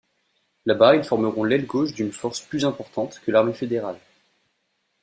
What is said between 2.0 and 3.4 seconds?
force plus importante que